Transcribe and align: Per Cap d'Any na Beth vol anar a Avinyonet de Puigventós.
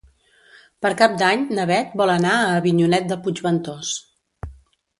Per 0.85 0.89
Cap 1.01 1.17
d'Any 1.19 1.43
na 1.59 1.67
Beth 1.73 1.93
vol 2.03 2.13
anar 2.13 2.31
a 2.37 2.49
Avinyonet 2.63 3.07
de 3.13 3.19
Puigventós. 3.27 3.93